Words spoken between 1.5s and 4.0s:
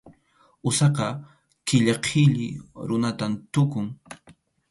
qilla qhilli runatam tukun.